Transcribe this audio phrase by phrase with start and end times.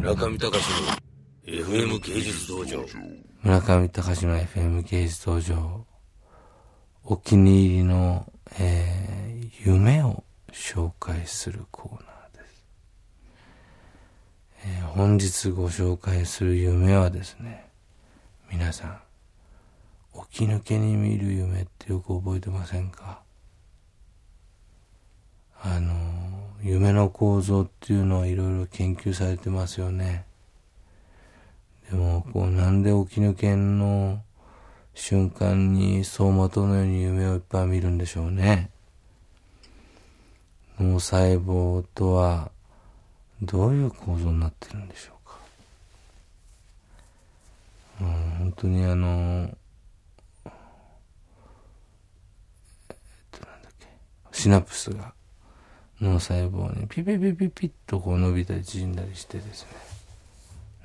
[0.00, 0.56] 村上隆の
[1.44, 2.86] FM 芸術道場。
[3.42, 5.86] 村上隆の FM 芸術道場。
[7.04, 12.64] お気に入りの、えー、夢を紹介するコーナーです。
[14.64, 17.68] えー、本日ご紹介する夢はですね、
[18.50, 19.00] 皆さん、
[20.30, 23.20] 起き抜けに見る夢ってよく覚えてませんか？
[25.62, 25.92] あの、
[26.62, 30.26] 夢の構造っていうのはいろいろ研究されてますよね。
[31.90, 34.22] でも、こう、なんで起き抜けの
[34.94, 38.70] 瞬間に走馬灯のように夢をいっぱい見るんでしょうね。
[40.78, 42.50] 脳細胞とは
[43.42, 45.36] どういう構造になってるんでしょうか。
[48.00, 48.06] うん、
[48.38, 49.08] 本当にあの、
[50.46, 50.52] えっ
[53.30, 53.88] となんだっけ、
[54.32, 55.14] シナプスが
[56.00, 59.90] 脳細胞にピピピピピッとこう伸びたり縮んだりしてですね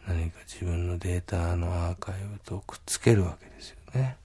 [0.08, 4.18] 何か自分のデータのアーカイブとくっつけるわけですよね。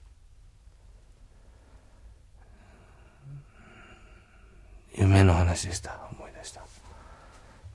[4.93, 5.97] 夢の話でした。
[6.11, 6.61] 思い出した。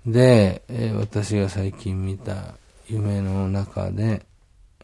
[0.06, 2.54] で、えー、私が最近見た
[2.88, 4.24] 夢の中で、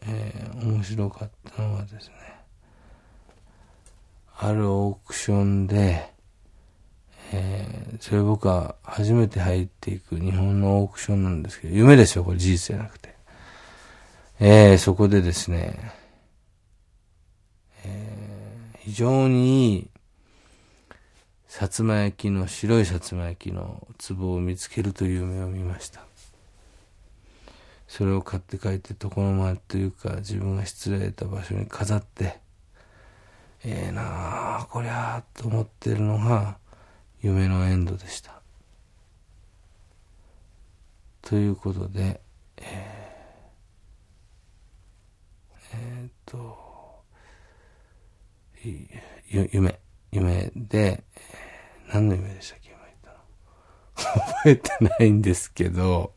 [0.01, 2.15] えー、面白かったのはですね
[4.37, 6.12] あるオークションで、
[8.03, 13.15] それ僕は初めて入っていく日本のオークションなんですけど、夢ですよ、これ事実じゃなくて。
[14.41, 15.93] えー、そこでですね、
[17.85, 19.89] えー、非常にいい、
[21.47, 26.01] 薩摩焼きの、白い薩摩焼きの壺を見つけるという夢を見ました。
[27.87, 32.37] それを買って帰って床の間というか自分が失礼た場所に飾って、
[33.63, 36.61] ええー、なあ、こりゃーと思ってるのが、
[37.23, 38.41] 夢のエンドでした。
[41.21, 42.19] ということで、
[42.57, 47.01] えー、え、っと、
[49.29, 49.79] 夢、
[50.11, 51.05] 夢で、
[51.93, 52.71] 何の夢でしたっけ？
[52.71, 54.25] 今言ったの。
[54.25, 56.13] 覚えてないんですけど、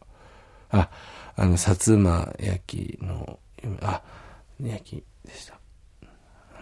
[0.71, 0.91] あ、
[1.37, 4.03] あの、薩摩焼きの夢、あ、
[4.61, 5.61] 焼きでした。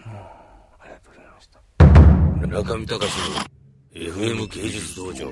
[0.05, 0.19] あの、
[0.79, 1.59] ありがとうございました。
[2.47, 3.54] 中見隆の
[3.95, 5.31] FM 芸術道場。